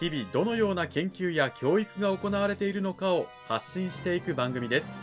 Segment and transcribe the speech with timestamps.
[0.00, 4.94] 日々どのような研究や教育が行われているのかを発信していく番組です。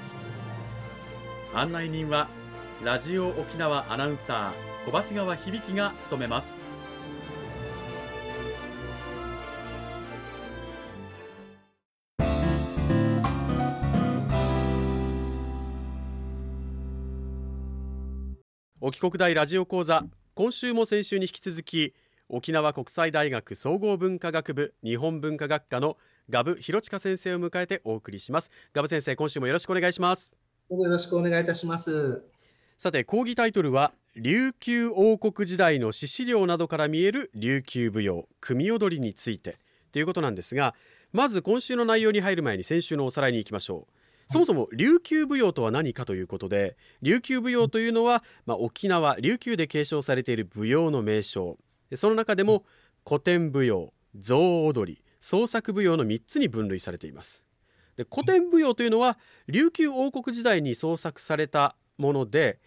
[1.53, 2.29] 案内人は
[2.83, 6.65] ラジオ沖縄アナウンサー小橋川響が務めます。
[18.79, 20.05] 沖国大ラジオ講座
[20.35, 21.93] 今週も先週に引き続き
[22.27, 25.95] 沖縄国際大学総合文化学部日本文化学科の
[26.29, 28.49] ガブ広近先生を迎えてお送りします。
[28.73, 30.35] ガブ先生今週もよろしくお願いします。
[30.71, 32.23] よろしくお願いいたします。
[32.77, 39.59] さて講義タイトルは琉球王国時代の史資料などから見える琉球舞踊組踊りについて
[39.91, 40.73] ということなんですが
[41.13, 43.93] まず今週の内容に入る前に先週のおさらいに行きましょう。
[44.27, 51.59] そもそも琉球舞踊とは何かということで琉球舞踊というのは、まあ、沖縄琉球で継承されている舞踊の名称
[51.93, 52.63] その中でも
[53.07, 57.43] 古典舞踊象踊り創作舞踊の3つに分類されています。
[57.97, 62.59] で古典舞踊というのは琉球王国時代に創作されたもので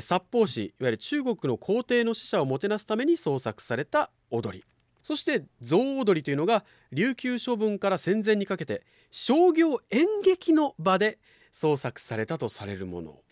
[0.00, 4.64] 殺法師いわゆる中国の皇帝の使者をもてなすために創作された踊り。
[5.02, 11.18] そして象踊りというのが琉球処分から戦前にかけて商業演劇の場で
[11.52, 13.22] 創作されたとされるもの。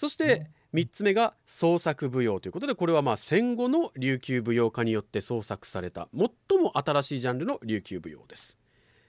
[0.00, 8.58] そして3つ目が創作舞踊ということでこれはまあ戦後の琉球舞踊家によって創作された最も新しいジャンルの琉球舞踊です。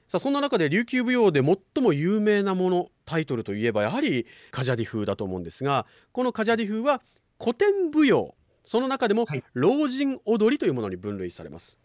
[0.10, 7.02] さあそんな中で琉球舞踊で最も有名なものタイトルといえばやはりカジャディ風だと思うんですがこのカジャディ風は
[7.40, 8.36] 古典舞踊。
[8.66, 11.80] その中でも老人踊りというものに分類されます、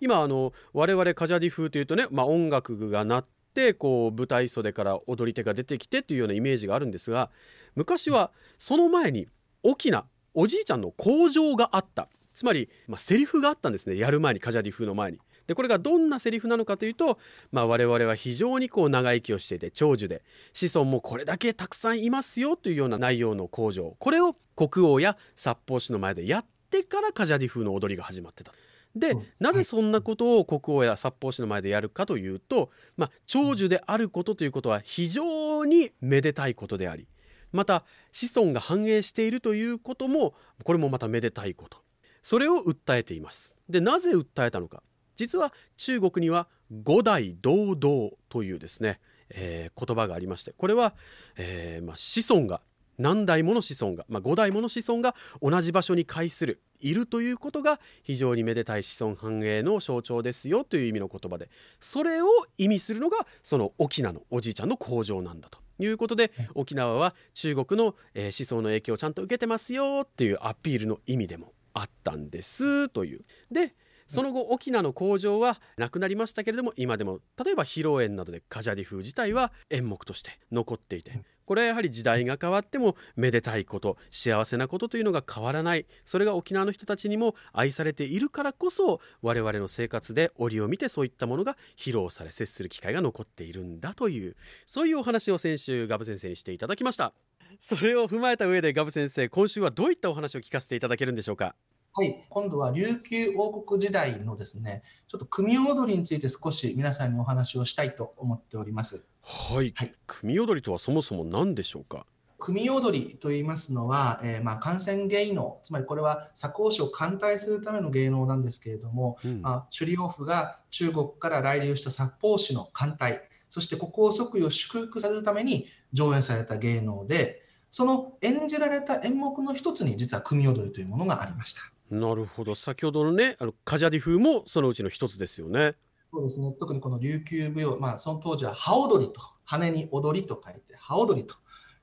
[0.00, 7.30] 今あの我々カジャディ風というとね、まあ、音楽が鳴ってこう舞台袖から踊り手が出てきてというようなイメージがあるんですが
[7.74, 9.28] 昔はその前に
[9.62, 15.18] 大きなおじいちゃんの工場があったつまり、まあ、セリフがあったんですねやる前にカジャディ風の前に。
[15.46, 17.18] でこれがどんなセリフなのかというと、
[17.50, 28.52] まあ、我々は非常にこう長生きをしていて長寿で子孫もこれだけたくさんいますよというような内容の工場これを国王や札幌市の前でやってからカジャディ風の踊りが始まってた。
[28.94, 37.08] でなぜそんなことを国王や札幌市の前でやるかというと、まあ、長寿であることということは非常にめでたいことであり
[37.52, 41.78] また子孫が繁栄しているということもこれもまためでたいこと。
[42.22, 43.56] それを訴えています。
[43.68, 44.82] でなぜ訴えたのか。
[45.16, 46.48] 実は中国には
[46.82, 50.94] 五代堂々というですね、えー、言葉がありましてこれは、
[51.36, 52.62] えーまあ、子孫が
[53.02, 73.24] 何代もの子孫が、まあ、5代もの子孫が同じ場所に会するいるということが非常にめでたい子孫繁栄の象徴ですよという意味の言葉でそれを意味するのがその沖縄のおじいちゃんの工場なんだということで沖縄は中国の、えー、思想の影響をちゃんと受けてますよっていうアピールの意味でもあったんですという。
[73.50, 73.74] で
[74.06, 85.86] その後沖縄の工場はなくなりましたけれども今でも例えば披露宴などでカジャディ風自体は演目として残っていてこれはやはり時代が変わってもめでたいこと幸せなことというのが変わらない。
[86.04, 94.36] それが沖縄の人たちにも愛されているからこそ我々の生活で折を見てそういったものが披露され接する機会が残っているんだという
[94.66, 97.12] そういうお話を先週ガブ先生にしていただきました。
[97.60, 101.54] それを踏まえた上でガブ先生今週はどういったお話を聞かせていただけるんでしょうか？
[101.94, 109.04] はい、今度は琉球王国時代のですね、ちょっと組踊りについて少し皆さんにお話をしたいと思っております。
[109.20, 112.06] はい、はい、組踊りとはそもそも何でしょうか？
[112.38, 123.18] 組踊りと言いますのは、えー、まあ感染芸能、つまりこれは左高師を歓待するための芸能なんですけれども、うん、まあ、首里王府が中国から来留した札幌市の歓待、
[123.50, 131.60] そして国王即位を祝福されるために上演された芸能で、その演じられた演目の一つに実は組踊りというものがありました。
[131.92, 132.54] なるほど。
[132.54, 135.74] 先ほどのねあのカジャディ風もそのうちの一つですよね。
[136.10, 136.52] そうですね。
[136.52, 141.34] 特にこの琉球舞踊、まあ、その当時は羽踊りと羽に踊りと書いて羽踊りと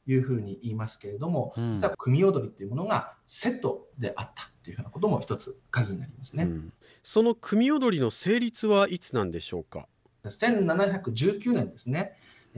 [0.07, 6.73] いうふうに言いますけれども、うん、実は組踊りっていうものがセットであったっていうふうなことも一つ鍵になりますね、うん、
[7.03, 9.87] その組踊りの成立はいつなんでしょうか
[10.25, 12.13] ？1719年ですね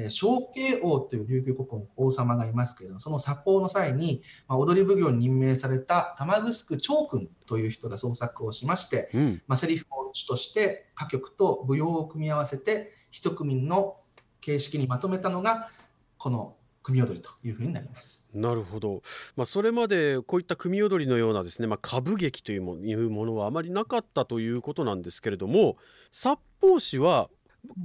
[0.09, 9.41] 小慶王という琉球国の王様がいますけれども、その作法の際に、まあ、踊り奉行に任命された玉城長君という人が創作をしまして、うん。
[9.47, 13.97] まあ、セリフを主として歌曲と舞踊を組み合わせて、一組の
[14.39, 15.69] 形式にまとめたのが
[16.17, 18.29] この組踊りというふうになります。
[18.33, 19.01] なるほど、
[19.35, 25.77] まあ、それまでこういった組踊りのようなですね、まあ、歌舞劇というもいうものはあまりなかったということなんですけれども
[26.11, 27.29] 札幌市は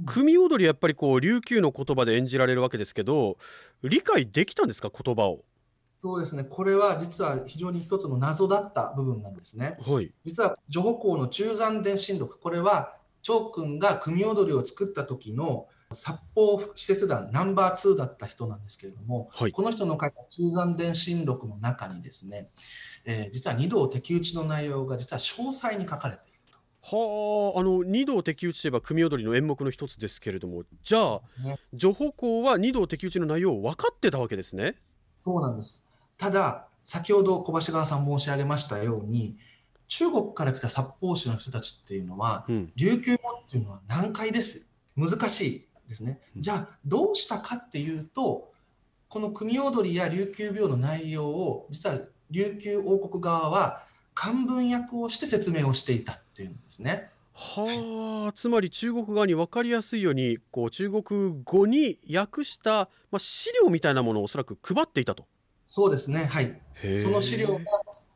[0.05, 3.37] 組踊りやっぱりこう琉球の言葉で演じられるわけですけど
[3.83, 5.43] 理解できたんですか言葉を？
[6.03, 6.43] そうですね。
[6.43, 12.39] これは実は非常に一つの謎だった部分なんですね、はい、実は女保校の中山電信録。
[12.39, 22.49] これは長君が組踊りを作った時の札幌使節団ナンバー2だった人なんですけれども、はい、この人の書いた中山電信録の中にですね、
[23.05, 26.33] えー、実は二道敵討ちの内容が実は詳細に書かれている。
[26.33, 26.36] と。
[26.89, 34.75] はあ、あの二道敵討ちといえば組踊りの演目の一つですけれどもじゃあ、ね、女保校は二道敵討ちの内容を分かってたわけですね？
[35.19, 35.83] そうなんです。
[36.17, 39.35] ただ先ほど小橋川さん申し上げましたように
[39.89, 44.65] 中国から来た札幌市の人たちっていうのは、うん、琉球語っていうのは難解です。
[44.95, 46.21] 難しいですね。
[46.37, 48.53] じゃあどうしたかっていうと
[49.09, 51.99] この組踊りや琉球病の内容を実は
[52.31, 57.09] 琉球王国側は漢文訳をして説明をしていたっていうんですね。
[57.33, 65.25] はあ、はい、つまり中国側に分かりやすいようにこう中国語に訳した、まあ、資料みたいなものをおそらく配っていたと。
[65.65, 66.61] そうですねはい
[67.03, 67.59] その資料が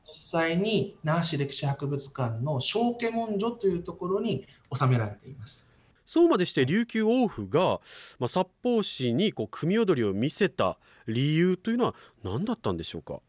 [0.04, 5.68] 実際に那覇市歴史博物館の小家文書というところに収められています。
[6.06, 7.80] そうまでして琉球王府が、
[8.20, 10.78] まあ、札幌市にこう組踊りを見せた
[11.08, 13.22] 理由というのは何だったんでしょうか？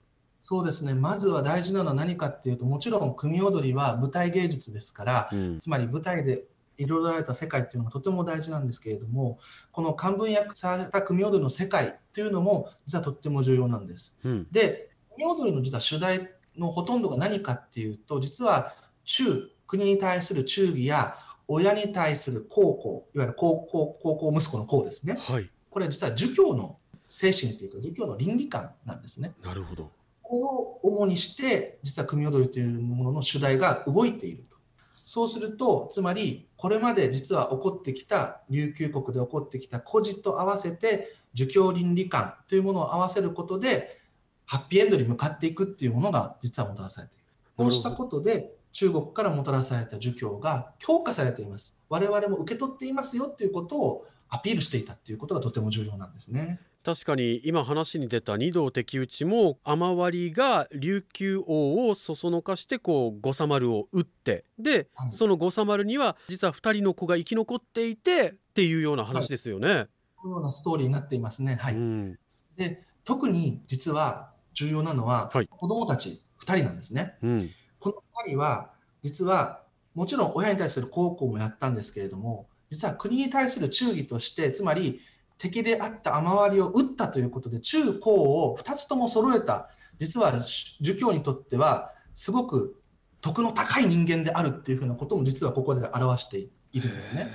[0.45, 0.93] そうですね。
[0.93, 6.43] まずは大事なのは何かっていうともちろん組踊りは舞台芸術ですから、うん、つまり舞台で
[6.77, 9.39] 彩られた世界っていうのがとても大事なんですけれども
[9.71, 14.19] この漢文訳された組踊りの世界というのも実はとっても重要なんです。
[14.25, 16.29] うん、で組踊りの実は主題
[16.59, 18.75] のほとんどが何かっていうと実は
[19.05, 21.15] 中国に対する忠義や
[21.47, 29.35] 親に対する孝行いわゆる高校高校息子の孝ですね、はい、これは実は儒教の精神というか儒教の倫理観なんですね。
[29.45, 29.89] なるほど
[30.23, 34.57] これを主にして実は組踊りというものの主題が動いていると。
[35.05, 44.01] そうするとつまりこれまで実は起こってきた琉球国で起こってきた孤児と合わせて儒教倫理観というものを合わせることで
[44.47, 47.25] ハッピーエンドに向かっていくっていうものが実はもたらされている。
[47.57, 51.77] こうしたことで中国からもたらされた儒教が強化されています。
[51.89, 56.61] 我々も受け取っていますよっていうことをアピールしていたっていうことがとても重要なんですね。
[56.85, 69.69] 確かに今話に出た二道敵討ちも雨割りが琉球王をそそのかしてこう五サ丸を撃ってで、はい、その五サ丸には実は2人の子が生き残っていてっていうような話ですよね。
[69.69, 71.57] はい、このようなストーリーになっていますね。
[71.61, 72.19] はい、うん、
[72.57, 77.17] で特に実は重要なのは、はい、子どもたち2人なんですね。
[77.23, 77.51] うん
[77.83, 77.97] この
[78.27, 78.71] 2人は
[79.03, 79.65] 実は
[79.95, 85.01] もちろん親に対する孝行もやったんですけれども実は国に対する忠義としてつまり
[85.43, 88.13] 敵であった雨割りを打ったということで中高
[88.47, 90.33] を2つとも揃えた実は
[90.81, 92.81] 儒教にとってはすごく
[93.21, 97.29] 徳の高い人間であるっていうふうなことも実はここで表しているんですね。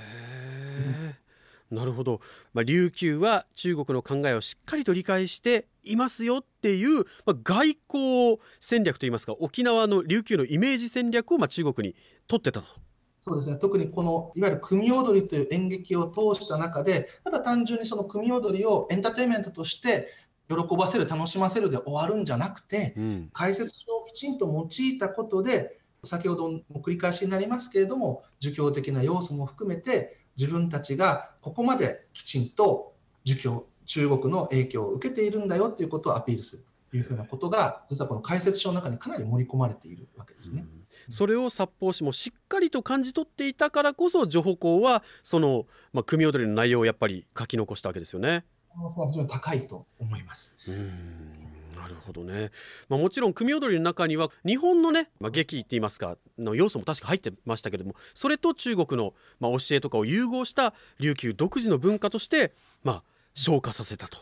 [1.70, 2.22] なるほど、
[2.54, 11.94] まあ、琉球は中国の考えをしっかりと理解していますよっていう、まあ、外交戦略といいますか沖縄の琉球のイメージ戦略をまあ中国に
[12.26, 12.87] 取ってたと。
[13.28, 20.08] そうですね特にこのいわゆる組踊りという演劇を通した中でただ単純にその組踊りをエンターテインメントとして
[20.48, 32.94] 喜ばせる楽しませるで終わるんじゃなくて、うん、解説書をきちんと用いたことで先ほども繰り返しになりますけれども儒教的な要素も含めて自分たちがここまできちんと
[33.24, 40.64] 儒教中国の影響を受けているんだよということをアピールするというふうなことが実はこの解説書の中にかなり盛り込まれているわけですね。
[41.10, 48.44] それを札幌市もしっかりと感じ取っていたからこそ情報校はその、まあ、組踊りの内容をやっぱり書き残したわけですよね。
[48.74, 50.56] 可能性は非常に高いと思います。
[50.68, 52.50] うんなるほどね、
[52.88, 62.52] まあ、もちろん組踊りの中には日本のね、まあ、劇って言いますかの要素も確か入ってましたけれどもそれと中国の、まあ、教えとかを融合した琉球独自の文化として、
[62.82, 63.02] まあ、
[63.34, 64.18] 昇華させたと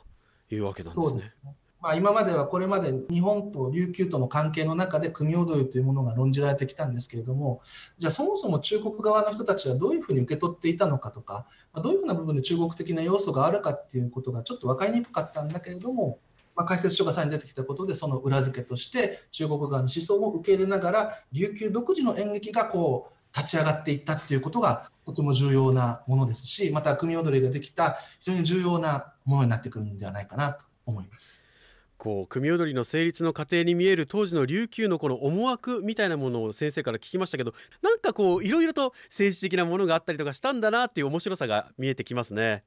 [0.51, 1.33] いうわけなんですね。
[1.81, 7.61] まあ、今まではこれまで日本と琉球との関係の中で組踊りというものが論じられてきたんですけれども
[7.99, 16.19] じゃあそもそも中国側の人たちはどういうふうに受け取っていたのかとかどういうふうな部分で中国的な要素があるかっていうことがちょっと分かりにくかったんだけれども
[16.57, 31.46] まあ、解説書がさらに出てきたことでその裏付けとして中国側の思想も受け入れながら琉球独自の演劇がこう立ち上がっていったっていうことがとても重要なものですしまた組踊りができた非常に重要なものになってくるんではないかなと思います。
[31.99, 42.65] こう組踊りの成立の過程に見える当時の琉球のこの思惑みたいなものを先生から聞きましたけどなんかこういろいろと政治的なものがあったりとかしたんだなっていう面白さが見えてきますね。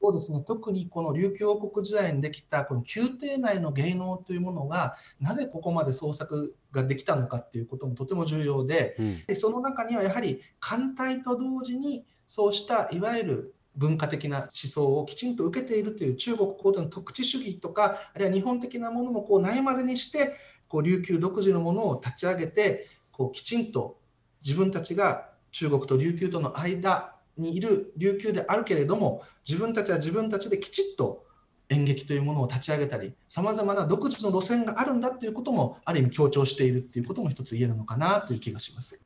[0.00, 8.96] そうですね特にこの琉球王国時代にできたこの宮廷内の芸能というものがなぜここまで創作ができたのかっていうこともとても重要で、
[9.28, 20.34] うん、その中にはやはり艦隊と同時にそうしたいわゆる文化的な思想をきちんと受けているという中国高度の特地主義とかあるいは日本的なものもこうないまぜにして
[20.68, 23.98] こう琉球独自のものを立ち上げてこうきちんと
[24.42, 31.24] 自分たちが中国と琉球との間にいる琉球であるけれども自分たちは自分たちできちっと
[31.68, 39.00] 演劇というものを立ち上げたりさまざまな独自の路線があるんだということもある意味強調しているということも一つ言えるのかなという気がします。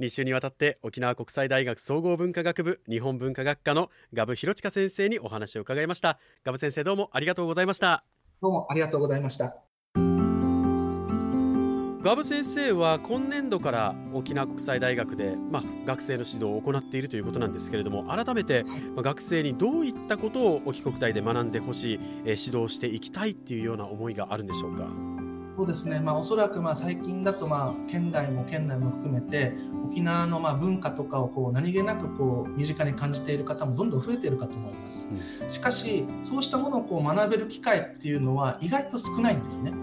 [0.00, 6.18] 2週にわたって沖縄国際大学総合文化学部日本文化学科のガブ弘親先生にお話を伺いました。
[6.42, 8.02] ガブ先生どうもありがとうございました。
[8.40, 9.56] どうもありがとうございました。
[12.02, 18.64] ガブ先生は今年度から沖縄国際大学で、まあ、学生の指導を行っているということなんですけれども改めて、
[18.94, 25.19] まあ、学生にどういったことを沖国大で学んでほしい、えー、指導していきたいっていうような思いがあるんでしょうか？
[25.60, 29.52] そうですね、まあ、おそらくまあ最近だとまあ県外も県内も含めて
[29.90, 35.06] 沖縄のまあ文化とかをこう何気なくこう身近に感じている方もどんどん増えているかと思います。
[35.50, 39.74] しかしそうしたものをこう学べる機会っていうのは意外と少ないんですね。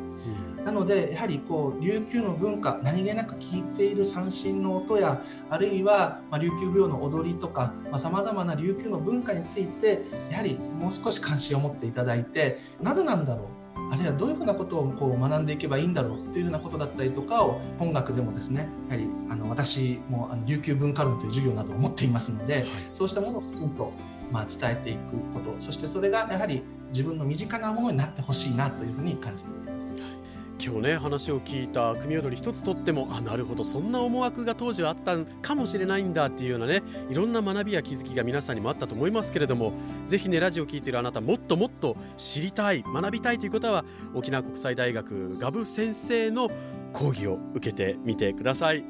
[0.65, 23.93] なのでやはりこう琉球の文化何気なく聞いている三振の音やあるいはま琉球舞踊の踊りとかさまざ、まな琉球の文化についてやはりもう少し関心を持っていただいてなぜなんだろうあるいはどういうふうなことをこう学んでいけばいいんだろうというふうなことだったりとかを本学でもですねやはりあの私もあの琉球文化論という授業などを持っていますので、はい、そうしたものをきちんと
[24.31, 29.95] まあ伝えていくことそしてそれがやはり自分の身近なものになってほしいなというふうに感じております。
[29.95, 30.17] はい
[30.59, 39.73] 今日ね話を聞いた組踊り一つとってもあなるほどそんな思惑が当時はあったかもしれないんだっていうようなねいろんな学びや気づきが皆さんにもあったと思いますけれども
[40.07, 46.49] ぜひねラジオを聴いているあなたもっともっと知りたい学びたいという方は沖縄国際大学ガブ先生の
[46.93, 48.83] 講義を受けてみてください。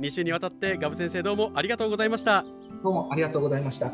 [0.00, 2.44] 2週にわたってガブ先生どうもありがとうございました。
[2.82, 3.92] どうもありがとうございました。